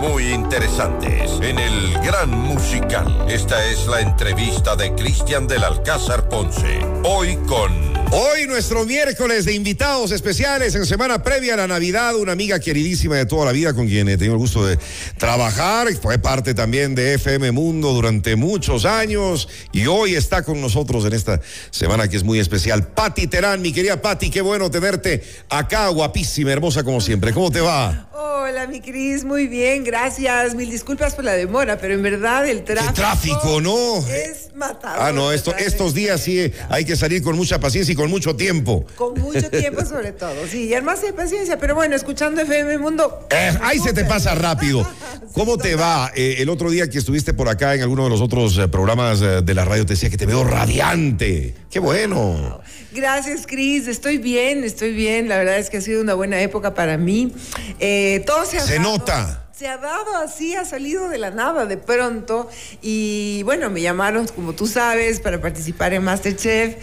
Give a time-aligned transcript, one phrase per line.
[0.00, 3.24] muy interesantes en el Gran Musical.
[3.28, 6.80] Esta es la entrevista de Cristian del Alcázar Ponce.
[7.04, 7.94] Hoy con...
[8.10, 13.14] Hoy nuestro miércoles de invitados especiales en semana previa a la Navidad, una amiga queridísima
[13.14, 14.76] de toda la vida con quien he tenido el gusto de
[15.18, 21.04] trabajar, fue parte también de FM Mundo durante muchos años y hoy está con nosotros
[21.04, 21.40] en esta
[21.70, 22.88] semana que es muy especial.
[22.88, 27.32] Patti Terán, mi querida Patti, qué bueno tenerte acá, guapísima, hermosa como siempre.
[27.32, 28.10] ¿Cómo te va?
[28.16, 30.54] Hola, mi Cris, muy bien, gracias.
[30.54, 32.92] Mil disculpas por la demora, pero en verdad el tráfico.
[32.94, 33.98] ¿Qué tráfico, no?
[34.06, 34.98] Es matador.
[35.00, 38.36] Ah, no, esto, estos días sí hay que salir con mucha paciencia y con mucho
[38.36, 38.86] tiempo.
[38.94, 40.46] Con mucho tiempo, sobre todo.
[40.48, 43.26] Sí, y además de paciencia, pero bueno, escuchando FM Mundo.
[43.30, 44.86] Eh, ahí se te pasa rápido.
[45.34, 46.12] ¿Cómo te va?
[46.14, 49.20] Eh, el otro día que estuviste por acá en alguno de los otros eh, programas
[49.22, 51.54] eh, de la radio te decía que te veo radiante.
[51.74, 52.60] Qué bueno.
[52.92, 53.88] Gracias, Cris.
[53.88, 55.28] Estoy bien, estoy bien.
[55.28, 57.32] La verdad es que ha sido una buena época para mí.
[57.80, 59.43] Eh, todo se ha Se dado- nota.
[59.56, 62.48] Se ha dado así, ha salido de la nada de pronto.
[62.82, 66.74] Y bueno, me llamaron, como tú sabes, para participar en Masterchef.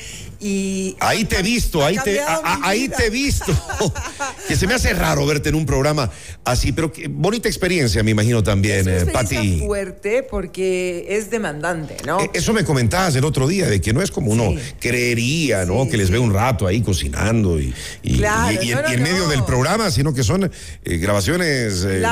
[0.44, 3.53] Y Ahí te he visto, ahí te, a- ahí te he visto.
[4.47, 6.09] que se me hace raro verte en un programa
[6.44, 9.59] así, pero qué bonita experiencia, me imagino también, es una eh, Pati.
[9.59, 12.19] fuerte porque es demandante, ¿no?
[12.22, 14.73] Eh, Eso me comentabas el otro día, de que no es como uno Sí.
[14.80, 15.83] creería, ¿no?
[15.83, 16.23] Sí, que les ve sí.
[16.23, 19.30] un rato ahí cocinando y, y, Claro, y- y en, no, medio no.
[19.30, 22.03] del programa, sino que son eh, grabaciones eh,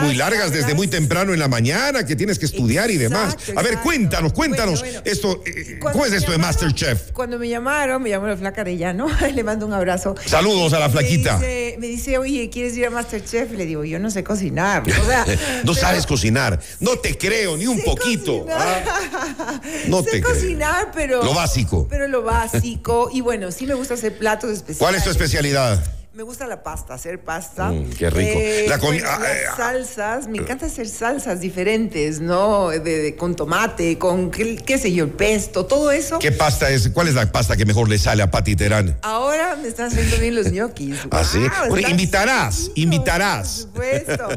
[0.00, 3.34] muy- muy largas desde muy temprano en la mañana, que tienes que estudiar y demás.
[3.34, 3.84] Exacto, A ver, exacto.
[3.84, 5.10] cuéntanos, cuéntanos Bueno, bueno.
[5.12, 7.12] esto, eh, Cuando ¿cómo es esto de llamaron- Masterchef?
[7.12, 10.14] Cuando me llamaron, me llamó la flaca Arellano, le mando un abrazo.
[10.26, 11.38] Saludos a la flaquita.
[11.38, 13.52] Me dice, me dice, oye, ¿quieres ir a Masterchef?
[13.52, 14.82] Le digo, yo no sé cocinar.
[14.88, 15.24] O sea,
[15.64, 18.46] No pero- sabes cocinar, no te creo ni un poquito.
[18.50, 20.34] Ah, no sé te creo.
[20.34, 21.22] cocinar, pero.
[21.22, 21.86] Lo básico.
[21.88, 23.10] Pero lo básico.
[23.12, 24.78] Y bueno, sí me gusta hacer platos especiales.
[24.78, 25.82] ¿Cuál es tu especialidad?
[26.16, 27.70] Me gusta la pasta, hacer pasta.
[27.70, 28.40] Mm, qué rico.
[28.70, 29.54] La bueno, ah, las eh, ah.
[29.54, 32.70] salsas, me encanta hacer salsas diferentes, ¿no?
[32.70, 36.18] De, de- con tomate, con qué, qué sé yo, el pesto, todo eso.
[36.18, 36.88] ¿Qué pasta es?
[36.88, 38.96] ¿Cuál es la pasta que mejor le sale a Pati Terán?
[39.02, 40.96] Ahora me están haciendo bien los ñoquis.
[41.10, 41.40] ¿Ah, sí?
[41.68, 43.68] Bueno, invitarás, invitarás.
[43.74, 44.28] Por supuesto.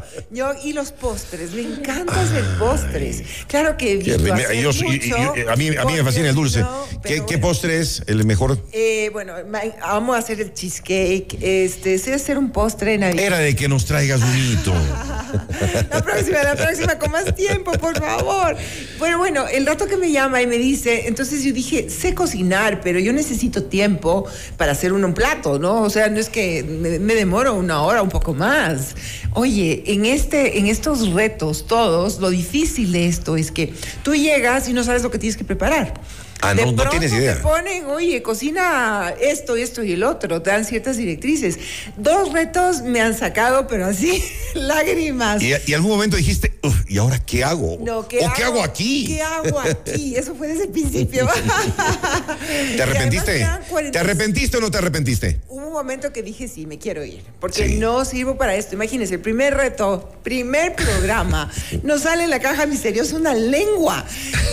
[0.62, 3.22] Y los postres, me encanta hacer postres.
[3.46, 4.34] Claro que Qué visto rico.
[4.34, 4.76] hacer Yo- y-
[5.06, 6.60] y- mucho, a, mí, a mí me fascina el dulce.
[6.60, 8.58] no, ¿Qué, postre es el mejor?
[8.72, 9.32] Eh, bueno,
[9.80, 11.38] amo hacer el cheesecake,
[11.70, 13.24] este, sé hacer un postre de Navidad.
[13.24, 14.74] Era de que nos traigas un hito.
[15.90, 18.56] La próxima, la próxima, con más tiempo, por favor.
[18.98, 22.80] Bueno, bueno, el rato que me llama y me dice, entonces yo dije, sé cocinar,
[22.80, 24.26] pero yo necesito tiempo
[24.56, 25.82] para hacer un, un plato, ¿no?
[25.82, 28.96] O sea, no es que me, me demoro una hora, un poco más.
[29.34, 33.72] Oye, en, este, en estos retos todos, lo difícil de esto es que
[34.02, 35.94] tú llegas y no sabes lo que tienes que preparar.
[36.42, 37.36] Ah, De no, no pronto tienes idea.
[37.36, 41.58] Te ponen, oye, cocina esto, esto y el otro, te dan ciertas directrices.
[41.96, 44.22] Dos retos me han sacado, pero así,
[44.54, 45.42] lágrimas.
[45.42, 47.78] Y, y algún momento dijiste, "Uf, ¿y ahora qué hago?
[47.80, 49.06] No, ¿O qué hago aquí?
[49.06, 50.14] ¿Qué hago aquí?
[50.20, 51.28] Eso fue desde el principio.
[52.76, 53.46] ¿Te arrepentiste?
[53.92, 55.40] ¿Te arrepentiste o no te arrepentiste?
[55.48, 57.76] Hubo un momento que dije, sí, me quiero ir, porque Sí.
[57.78, 58.74] no sirvo para esto.
[58.74, 61.50] Imagínense, el primer reto, primer programa,
[61.82, 64.04] nos sale en la caja misteriosa una lengua.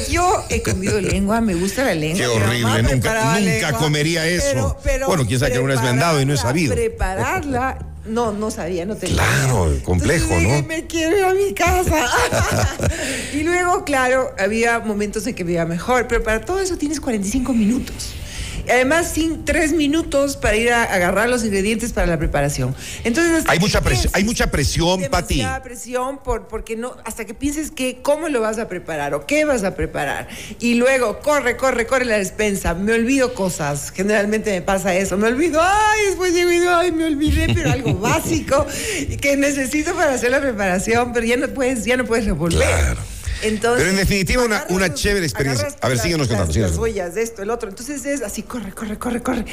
[0.09, 2.17] Yo he comido lengua, me gusta la lengua.
[2.17, 4.45] Qué horrible, nunca- nunca comería eso.
[4.53, 6.73] pero- pero Bueno, quién sabe que alguna vez me han dado y no prepararla- sabido.
[6.75, 9.15] Prepararla, no, no sabía, no tenía.
[9.17, 9.83] Claro, idea.
[9.83, 10.67] complejo, Entonces dije, ¿no?
[10.67, 12.05] Me quiero ir a mi casa.
[13.33, 17.53] y luego, claro, había momentos en que iba mejor, pero para todo eso tienes 45
[17.53, 18.13] minutos.
[18.69, 22.75] Además, sin tres minutos para ir a agarrar los ingredientes para la preparación.
[23.03, 25.43] Entonces, hasta Hay mucha presión, hay mucha presión, Pati.
[25.63, 29.45] presión por, porque no, hasta que pienses que cómo lo vas a preparar o qué
[29.45, 30.27] vas a preparar.
[30.59, 32.73] Y luego, corre, corre, corre la despensa.
[32.73, 33.91] Me olvido cosas.
[33.91, 35.17] Generalmente me pasa eso.
[35.17, 38.65] Me olvido, ay, después llego y digo, ay, me olvidé, pero algo básico
[39.21, 42.57] que necesito para hacer la preparación, pero ya no puedes, ya no puedes revolver.
[42.57, 43.16] Claro.
[43.43, 45.67] Entonces, Pero en definitiva, una- una chévere experiencia.
[45.81, 47.69] A ver, síguenos contando, Las, las ollas de esto, el otro.
[47.69, 49.45] Entonces es así, corre, corre, corre, corre.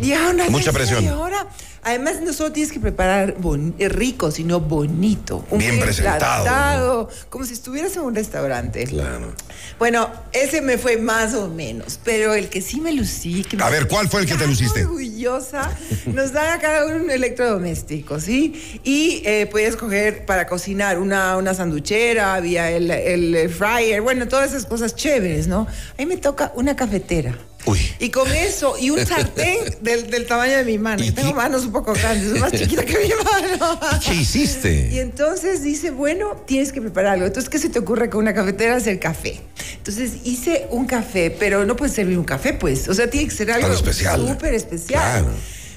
[0.00, 1.04] Ya una Mucha presión.
[1.04, 1.46] Y ahora,
[1.82, 5.44] además, no solo tienes que preparar bon- eh, rico, sino bonito.
[5.50, 8.84] Un Bien presentado, Como si estuvieras en un restaurante.
[8.84, 9.32] Claro.
[9.78, 13.42] Bueno, ese me fue más o menos, pero el que sí me lucí.
[13.44, 14.84] Que A ver, ¿cuál fue el que te luciste?
[14.84, 15.70] orgullosa.
[16.06, 18.80] Nos dan a cada uno un electrodoméstico, ¿sí?
[18.84, 24.50] Y eh, podías escoger para cocinar una, una sanduchera, había el, el, fryer, bueno, todas
[24.50, 25.60] esas cosas chéveres, ¿no?
[25.60, 27.36] A mí me toca una cafetera.
[27.66, 27.80] Uy.
[27.98, 31.02] Y con eso, y un sartén del, del tamaño de mi mano.
[31.02, 33.80] ¿Y tengo manos un poco grandes, es más chiquita que mi mano.
[34.04, 34.90] ¿Qué hiciste?
[34.92, 37.26] Y entonces dice, bueno, tienes que preparar algo.
[37.26, 38.76] Entonces, ¿qué se te ocurre con una cafetera?
[38.76, 39.40] Hacer café.
[39.78, 42.88] Entonces hice un café, pero no puedes servir un café, pues.
[42.88, 44.28] O sea, tiene que ser algo Algo especial.
[44.28, 45.00] súper especial.
[45.00, 45.28] Claro.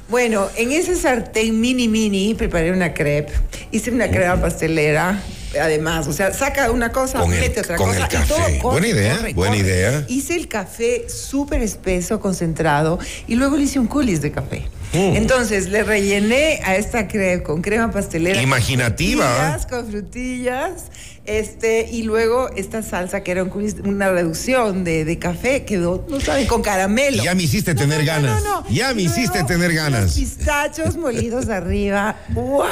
[0.10, 3.34] Bueno, en ese sartén mini mini preparé una crepe,
[3.72, 5.22] hice una crema pastelera.
[5.60, 8.08] Además, o sea, saca una cosa, Con el- mete otra con cosa.
[8.12, 8.60] el y todo café.
[8.60, 9.66] corre, Buena idea, corre, buena corre.
[9.68, 10.06] idea.
[10.08, 14.68] Hice el café súper espeso, concentrado, y luego le hice un coulis de café.
[14.94, 15.16] Mm.
[15.16, 18.42] Entonces le rellené a esta crepe con crema pastelera.
[18.42, 19.26] Imaginativa.
[19.26, 20.84] Con frutillas, con frutillas.
[21.28, 23.52] Este, y luego esta salsa que era un
[23.84, 27.22] una reducción de, de café, quedó, no saben, con caramelo.
[27.22, 28.42] Ya me hiciste tener ganas.
[28.70, 30.04] Ya me hiciste tener ganas.
[30.04, 32.16] Los pistachos molidos arriba.
[32.30, 32.64] ¡Wow!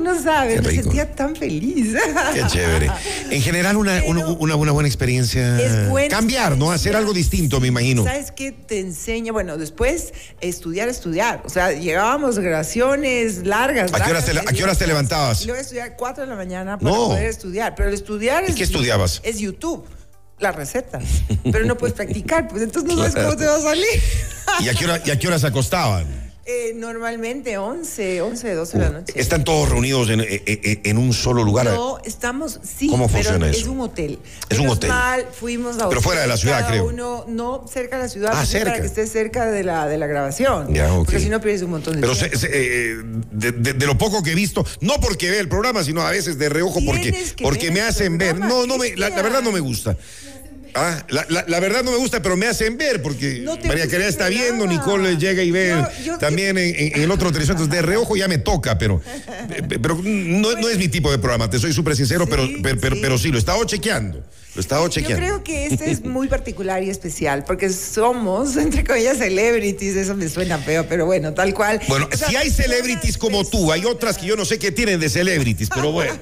[0.00, 1.96] No sabes, me sentía tan feliz.
[2.34, 2.88] Qué chévere.
[3.30, 5.60] En general, una, una, una buena, buena experiencia.
[5.60, 6.70] Es buena Cambiar, ¿no?
[6.70, 8.04] Hacer algo distinto, me imagino.
[8.04, 9.32] ¿Sabes qué te enseña?
[9.32, 11.41] Bueno, después estudiar, estudiar.
[11.44, 13.92] O sea, llegábamos grabaciones largas.
[13.92, 15.42] ¿A qué horas te a qué horas te levantabas?
[15.42, 17.08] Y luego estudiar 4 de la mañana para No.
[17.08, 17.74] poder estudiar.
[17.74, 18.54] Pero el estudiar ¿Y es.
[18.56, 19.20] qué estudiabas?
[19.24, 19.84] Es YouTube.
[20.38, 21.04] Las recetas.
[21.50, 23.84] Pero no puedes practicar, pues entonces no sabes cómo te va a salir.
[24.60, 26.21] ¿Y a qué, hora, y a qué horas se acostaban?
[26.44, 29.12] Eh, normalmente 11, 11, 12 de la noche.
[29.14, 31.66] Están todos reunidos en, en- en- en un solo lugar.
[31.66, 33.70] No, estamos, sí, ¿Cómo pero funciona es eso?
[33.70, 34.18] un hotel.
[34.48, 34.90] Es un hotel.
[34.90, 36.86] mal, fuimos a Pero fuera de la ciudad, creo.
[36.86, 38.70] Uno, no, cerca de la ciudad, Ah, cerca.
[38.70, 40.74] para que esté cerca de la, de la grabación.
[40.74, 41.04] Ya, ok.
[41.04, 42.96] Porque si no pierdes un montón de Pero se- se, eh,
[43.30, 46.10] de, de- de lo poco que he visto, no porque vea el programa, sino a
[46.10, 48.40] veces de reojo porque, porque me hacen ver.
[48.40, 49.96] No, no me, la, la verdad no me gusta.
[50.74, 53.84] Ah, la, la- la verdad no me gusta, pero me hacen ver porque No María
[53.88, 54.66] el está viendo.
[54.66, 58.26] Nicole llega y ve Yo- yo- también en, el otro televisión, entonces de reojo ya
[58.28, 59.00] me toca, pero,
[59.82, 62.80] pero no, no es mi tipo de programa, te soy súper sincero, Sí, pero, pero,
[62.80, 63.00] pero, sí.
[63.02, 64.24] pero sí, lo he estado chequeando,
[64.54, 65.16] lo he estado Yo chequeando.
[65.18, 69.96] creo que este es muy particular y especial porque somos, entre comillas, celebrities.
[69.96, 71.80] Eso me suena feo, pero bueno, tal cual.
[71.88, 74.70] Bueno, O sea, si hay celebrities como tú, hay otras que yo no sé qué
[74.70, 76.12] tienen de celebrities, pero bueno.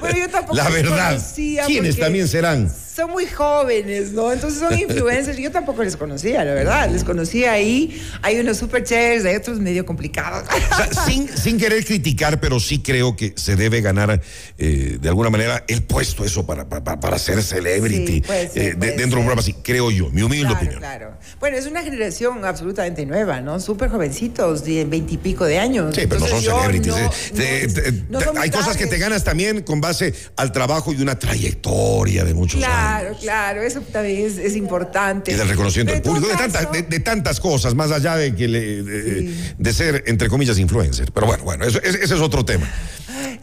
[0.00, 1.20] Bueno, yo tampoco La verdad,
[1.66, 2.72] ¿quiénes también serán?
[2.94, 4.32] Son muy jóvenes, ¿no?
[4.32, 5.38] Entonces son influencers.
[5.38, 6.90] Yo tampoco les conocía, la verdad.
[6.90, 8.02] Les conocía ahí.
[8.20, 10.46] Hay unos super chéveres, hay otros medio complicados.
[10.48, 14.20] O sea, sin, sin querer criticar, pero sí creo que se debe ganar
[14.58, 18.62] eh, de alguna manera el puesto eso para, para, para ser celebrity Sí, puede ser,
[18.62, 20.78] eh, dentro de un programa así, creo yo, mi humilde Claro, opinión.
[20.80, 21.18] claro.
[21.40, 23.60] Bueno, es una generación absolutamente nueva, ¿no?
[23.60, 25.94] Súper jovencitos, de veintipico de años.
[25.94, 26.86] Sí, pero no son celebrities.
[26.86, 27.02] no- eh.
[27.32, 30.52] no- Te- te- no te- son hay cosas que te ganas también con base al
[30.52, 33.18] trabajo y una trayectoria de muchos Claro, años.
[33.20, 35.32] claro, eso también es, es importante.
[35.32, 38.48] Y del reconocimiento del público, de, tantas- de, de tantas cosas, más allá de que
[38.48, 41.10] le- de, de ser, entre comillas, influencer.
[41.12, 42.70] Pero bueno, bueno, eso- ese es otro tema.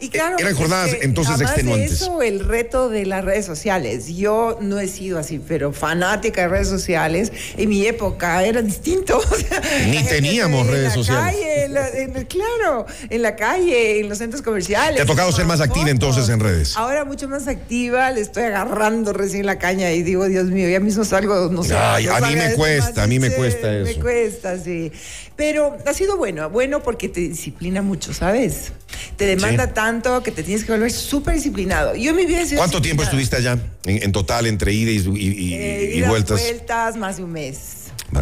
[0.00, 1.92] Y claro, Eran jornadas es que entonces extenuantes.
[1.92, 4.08] eso, el reto de las redes sociales.
[4.08, 7.30] Yo no he sido así, pero fanática de redes sociales.
[7.56, 9.18] En mi época era distinto.
[9.30, 11.34] o sea, Ni teníamos en redes la sociales.
[11.36, 14.96] calle, en la- en- claro, en la calle, en los centros comerciales.
[14.96, 16.76] Te ha tocado ser más activa entonces en redes.
[16.76, 20.80] Ahora mucho más activa, le estoy agarrando recién la caña y digo, Dios mío, ya
[20.80, 21.74] mismo salgo, no sé.
[21.76, 24.00] Ay, no a mí me de cuesta, a mí me cuesta Me eso.
[24.00, 24.90] cuesta, sí.
[25.40, 28.72] Pero ha sido bueno, bueno porque te disciplina mucho, ¿sabes?
[29.16, 29.72] Te demanda Sí.
[29.74, 31.94] tanto que te tienes que volver súper disciplinado.
[31.96, 33.56] Yo en mi vida he sido ¿Cuánto tiempo estuviste allá
[33.86, 36.42] en, en total entre ida y, y- y- Eh, y vueltas?
[36.42, 37.56] vueltas, más de un mes.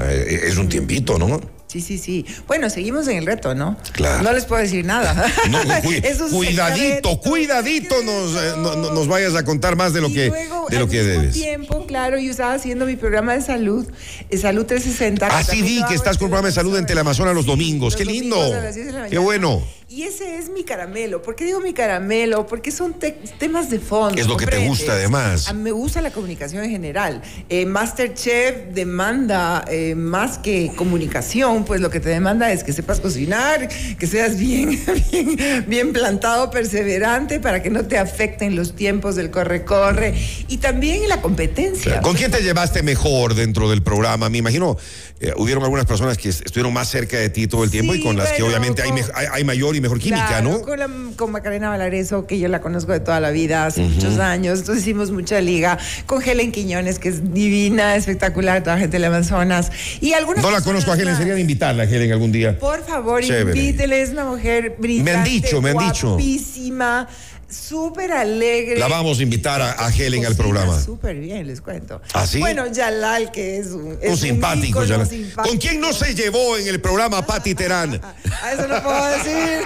[0.00, 1.40] Eh, Es un tiempito, ¿no?
[1.68, 2.24] Sí, sí, sí.
[2.46, 3.76] Bueno, seguimos en el reto, ¿no?
[3.92, 4.22] Claro.
[4.22, 5.14] No les puedo decir nada.
[5.50, 9.76] No, cu- Es un cuidadito, secreto, cuidadito nos, eh, no- no- nos vayas a contar
[9.76, 11.34] más de lo Y que, luego, de lo al que mismo debes.
[11.34, 13.86] tiempo, claro, yo estaba haciendo mi programa de salud,
[14.30, 15.26] eh, Salud 360.
[15.30, 17.44] Ah, sí también vi que estás en con un programa de salud en Teleamazonas los
[17.46, 17.96] domingos.
[17.96, 18.36] Qué lindo.
[18.36, 19.62] domingos a las 10 de la Qué bueno.
[19.90, 21.22] Y ese es mi caramelo.
[21.22, 22.46] ¿Por qué digo mi caramelo?
[22.46, 24.20] Porque son te- temas de fondo.
[24.20, 25.48] Es lo que te gusta, además.
[25.48, 27.22] A mí me gusta la comunicación en general.
[27.48, 33.00] Eh, Masterchef demanda eh, más que comunicación, pues lo que te demanda es que sepas
[33.00, 33.66] cocinar,
[33.98, 34.78] que seas bien,
[35.10, 40.12] bien, bien plantado, perseverante, para que no te afecten los tiempos del corre-corre
[40.48, 42.02] y también la competencia.
[42.02, 44.28] ¿Con quién te llevaste mejor dentro del programa?
[44.28, 44.76] Me imagino,
[45.20, 48.02] eh, hubieron algunas personas que est- estuvieron más cerca de ti todo el tiempo y
[48.02, 50.60] con las que obviamente con- hay, hay mayor y mejor química, Claro, ¿no?
[50.62, 54.18] Con, la- con Macarena Valareso, que yo la conozco de toda la vida, hace muchos
[54.18, 54.58] años.
[54.60, 55.78] Entonces hicimos mucha liga.
[56.06, 59.70] Con Helen Quiñones, que es divina, espectacular, toda la gente del Amazonas.
[60.00, 62.58] Y algunas No la conozco a Helen, sería de invitarla a Helen algún día.
[62.58, 63.58] Por favor, Chévere.
[63.58, 65.12] invítele, es una mujer brillante.
[65.12, 66.08] Me han dicho, me han dicho.
[66.10, 67.08] Guapísima,
[67.48, 68.78] súper alegre.
[68.78, 70.80] La vamos a invitar a, a Helen al programa.
[70.80, 72.00] Súper bien, les cuento.
[72.12, 72.38] ¿Ah, sí?
[72.40, 73.98] Bueno, Yalal, que es un.
[74.00, 75.42] es Un simpático, simpático.
[75.42, 78.00] ¿Con quién no se llevó en el programa Patti Terán?
[78.42, 79.60] A eso no puedo decir.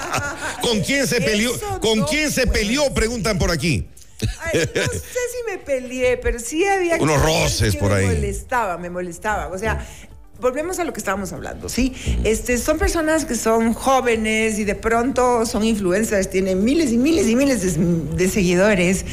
[0.60, 1.54] ¿Con quién se peleó?
[1.54, 2.92] Eso ¿Con no quién se peleó?
[2.94, 3.88] Preguntan por aquí.
[4.40, 8.06] Ay, no sé si me peleé, pero sí había Unos roces que por ahí.
[8.06, 9.48] Me molestaba, me molestaba.
[9.48, 9.86] O sea,
[10.40, 11.94] volvemos a lo que estábamos hablando, ¿sí?
[12.24, 17.28] Este, son personas que son jóvenes y de pronto son influencers, tienen miles y miles
[17.28, 19.04] y miles de, de seguidores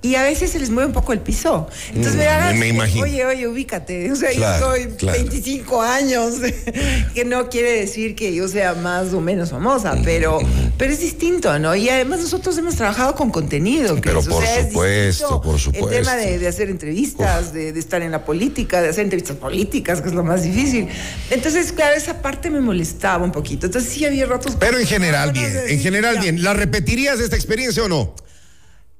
[0.00, 1.68] Y a veces se les mueve un poco el piso.
[1.92, 3.04] Entonces Mm, me, me imagino.
[3.04, 4.10] Oye, oye, ubícate.
[4.12, 5.18] O sea, Claro, yo soy claro.
[5.18, 6.34] 25 años,
[7.14, 10.38] que no quiere decir que yo sea más o menos famosa, pero,
[10.76, 11.74] pero es distinto, ¿no?
[11.74, 13.94] Y además nosotros hemos trabajado con contenido.
[14.00, 14.02] Chris.
[14.04, 15.88] Pero O por sea, supuesto, por supuesto.
[15.90, 19.36] El tema de, de hacer entrevistas, de, de estar en la política, de hacer entrevistas
[19.36, 20.86] políticas, que es lo más difícil.
[21.30, 23.66] Entonces, claro, esa parte me molestaba un poquito.
[23.66, 24.56] Entonces sí había ratos...
[24.60, 26.42] Pero en general bien, en general bien.
[26.44, 28.14] ¿La repetirías esta experiencia o no?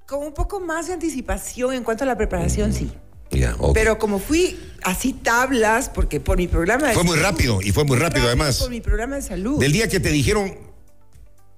[0.08, 2.90] Con un poco más de anticipación en cuanto a la preparación, sí.
[3.30, 3.74] Ya, ok.
[3.74, 7.84] Pero como fui así tablas, porque por mi programa de Fue muy rápido, y fue
[7.84, 8.56] muy rápido, además.
[8.56, 9.60] Por mi programa de salud.
[9.60, 10.56] Del día que te dijeron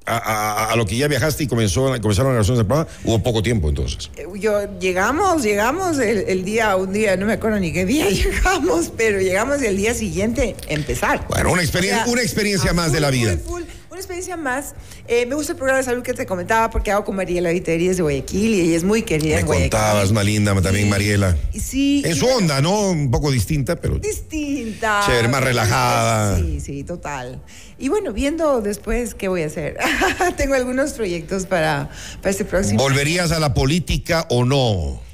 [0.04, 3.22] a, a- a lo que ya viajaste y comenzó, comenzaron las grabaciones del programa, hubo
[3.22, 4.10] poco tiempo entonces.
[4.16, 8.10] Eh, Yo llegamos, llegamos el, el día, un día, no me acuerdo ni qué día
[8.10, 11.24] llegamos, pero llegamos el día siguiente empezar.
[11.28, 13.36] Bueno, una experien- una experiencia a más de la vida.
[13.36, 13.62] full, full,
[14.00, 14.74] una experiencia más.
[15.06, 17.88] Eh, me gusta el programa de salud que te comentaba porque hago con Mariela Viteri
[17.88, 19.70] desde Guayaquil y ella es muy querida Me en Guayaquil.
[19.70, 21.36] contabas, más linda también Mariela.
[21.52, 22.02] Sí.
[22.04, 22.90] En su onda, ¿no?
[22.90, 23.98] Un poco distinta, pero...
[23.98, 25.02] distinta.
[25.06, 26.38] Chévere, más relajada.
[26.38, 27.42] Sí, sí, total.
[27.78, 29.76] Y bueno, viendo después qué voy a hacer.
[30.36, 31.90] Tengo algunos proyectos para,
[32.22, 32.82] para este próximo.
[32.82, 35.09] ¿Volverías a la política o no?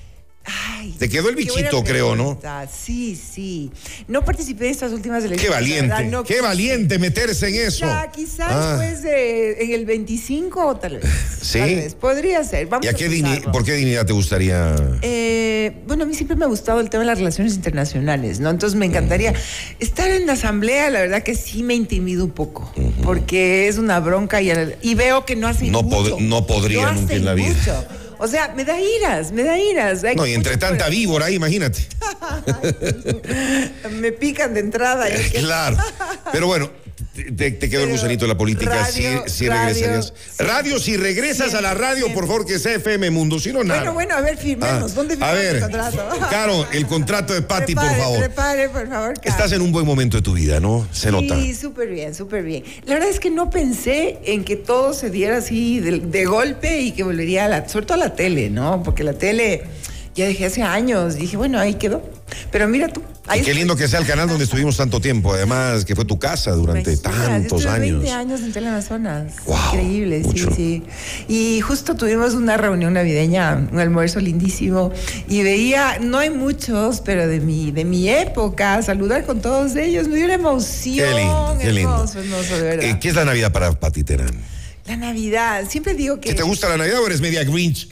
[0.46, 2.38] Ay, Te quedó el bichito, creo, ¿no?
[2.72, 3.70] Sí, sí.
[4.06, 5.42] No participé en estas últimas elecciones.
[5.44, 7.84] Qué valiente, no qué valiente meterse en eso.
[7.84, 8.76] Ya, quizás Ah.
[8.78, 11.04] después de, en el 25 o tal vez.
[11.42, 11.58] ¿Sí?
[11.58, 11.94] Tal vez.
[11.94, 12.66] Podría ser.
[12.66, 13.50] Vamos ¿Y a a qué pensarlo.
[13.52, 14.76] por qué dignidad te gustaría?
[15.02, 18.50] Eh, bueno, a mí siempre me ha gustado el tema de las relaciones internacionales, ¿no?
[18.50, 19.34] Entonces me encantaría
[19.80, 22.72] estar en la asamblea, la verdad que sí me intimido un poco,
[23.02, 24.50] porque es una bronca y,
[24.82, 26.16] y veo que no hacen No mucho.
[26.16, 27.48] pod- no podría nunca en la vida.
[27.48, 27.84] mucho.
[28.18, 30.02] O sea, me da iras, me da iras.
[30.04, 31.86] Hay No, y entre tanta víbora imagínate.
[33.90, 35.06] me pican de entrada.
[35.08, 35.76] que- Claro.
[36.32, 36.70] Pero bueno,
[37.24, 38.70] te, te quedó el gusanito de la política.
[38.70, 40.12] radio, si, si radio, regresarías.
[40.16, 40.42] sí.
[40.42, 43.38] radio, si regresas a la Siempre, radio, por favor, que sea FM Mundo.
[43.38, 43.80] Si no, nada.
[43.80, 44.92] Bueno, bueno, a ver, firmemos.
[44.92, 46.08] Ah, ¿Dónde a firmamos ver, el contrato?
[46.28, 48.18] Claro, el contrato de Patti, por favor.
[48.18, 49.14] Prepare, por favor.
[49.22, 50.86] Estás en un buen momento de tu vida, ¿no?
[50.92, 51.36] Se nota.
[51.36, 52.64] Sí, súper bien, súper bien.
[52.84, 56.80] La verdad es que no pensé en que todo se diera así de, de golpe
[56.80, 58.82] y que volvería a la, sobre todo a la tele, ¿no?
[58.82, 59.62] Porque la tele
[60.14, 61.16] ya dejé hace años.
[61.16, 62.02] Dije, bueno, ahí quedó.
[62.50, 63.02] Pero mira tú.
[63.28, 66.18] Ahí qué lindo que sea el canal donde estuvimos tanto tiempo, además, que fue tu
[66.18, 68.00] casa durante Imagínate, tantos años.
[68.02, 69.32] 20 años en Teleamazonas.
[69.46, 70.50] Wow, Increíble, mucho.
[70.50, 70.82] sí, sí.
[71.28, 74.92] Y justo tuvimos una reunión navideña, un almuerzo lindísimo.
[75.28, 80.08] Y veía, no hay muchos, pero de mi, de mi época, saludar con todos ellos.
[80.08, 81.08] Me dio una emoción.
[81.08, 81.90] Qué lindo, qué lindo.
[81.94, 82.84] Hermoso, hermoso, de verdad.
[82.84, 84.30] Eh, ¿Qué es la Navidad para Pati Terán?
[84.86, 86.30] La Navidad, siempre digo que...
[86.30, 87.88] ¿Que te gusta la Navidad o eres media Grinch?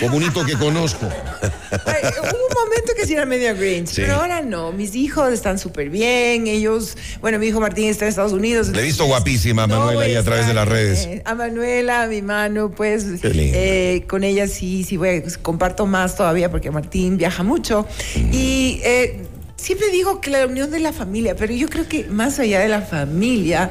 [0.00, 1.08] Como bonito que conozco.
[1.08, 4.02] Ay, hubo un momento que sí era medio Grinch, Sí.
[4.02, 4.72] pero ahora no.
[4.72, 6.96] Mis hijos están súper bien, ellos...
[7.20, 8.68] Bueno, mi hijo Martín está en Estados Unidos.
[8.68, 11.06] Le he visto guapísima a Manuela ahí a través de las redes.
[11.06, 13.58] eh, a Manuela, a mi mano, pues Qué lindo.
[13.58, 17.86] eh, con ella sí, sí, voy, a- comparto más todavía porque Martín viaja mucho.
[18.14, 19.25] Y eh,
[19.56, 22.68] siempre digo que la unión de la familia, pero yo creo que más allá de
[22.68, 23.70] la familia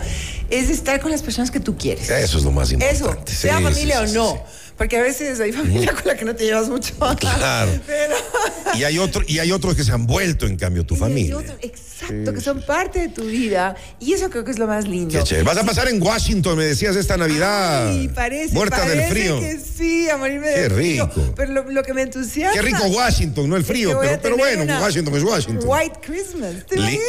[0.49, 2.09] es estar con las personas que tú quieres.
[2.09, 3.33] Eso es lo más Eso, importante.
[3.33, 4.43] sea Sí, familia sí, sí, o no.
[4.75, 4.77] Sí.
[4.77, 6.94] Porque a veces hay familia con la que no te llevas mucho.
[7.20, 7.72] Claro.
[7.88, 8.15] Pero.
[8.75, 11.01] Y hay, otro, y hay otros que se han vuelto, en cambio, tu Y hay
[11.01, 11.38] familia.
[11.38, 13.75] otro- exacto, que son parte de tu vida.
[14.01, 15.17] Y eso creo que es lo más lindo.
[15.17, 15.46] Qué chévere.
[15.46, 17.88] Vas a pasar en Washington, me decías, esta Navidad.
[17.89, 19.39] Ay, parece, Muerta parece del frío.
[19.39, 21.05] que sí, a morirme Qué del frío.
[21.05, 21.34] rico.
[21.38, 22.53] Pero lo, lo que me entusiasma.
[22.53, 25.63] Qué rico Washington, no el frío, pero, pero bueno, Washington es Washington.
[25.70, 27.00] White Christmas, ¿te imaginas?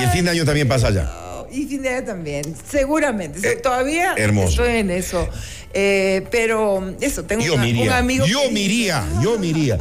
[0.00, 1.08] Y el fin de año también pasa allá.
[1.52, 3.46] Y año también, seguramente.
[3.52, 4.64] Eh, Todavía hermoso.
[4.64, 5.28] estoy en eso.
[5.74, 8.26] Eh, pero eso, tengo Yo una- un amigo.
[8.26, 9.78] yo me iría, yo me iría.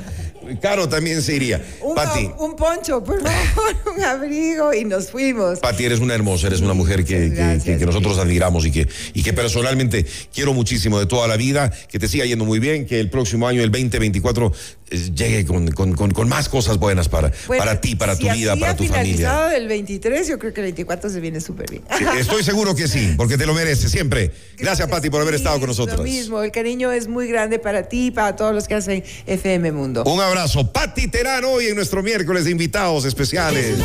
[0.62, 1.64] Caro también se iría.
[1.82, 5.60] Un, Pati, un poncho, por favor, un abrigo y nos fuimos.
[5.60, 8.72] Pati, eres una hermosa, eres una mujer que, que- Gracias, que- que nosotros admiramos y
[8.72, 12.60] que, y que personalmente quiero muchísimo de toda la vida, que te siga yendo muy
[12.60, 14.52] bien, que el próximo año, el 2024, eh,
[14.92, 19.56] llegue con, más cosas buenas para, para ti, para tu vida, para tu familia.
[19.56, 21.84] el 23, yo creo que el 24 se viene súper bien.
[22.18, 24.28] Estoy seguro que sí, porque te lo mereces siempre.
[24.28, 25.98] Gracias, Gracias Pati, por haber estado con nosotros.
[25.98, 29.04] Lo mismo, el cariño es muy grande para ti y para todos los que hacen
[29.26, 30.04] FM Mundo.
[30.06, 30.72] Un abrazo.
[30.72, 33.78] Pati Terán hoy en nuestro miércoles de invitados especiales.
[33.78, 33.82] Y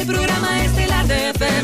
[0.00, 1.60] El programa estelar de FM.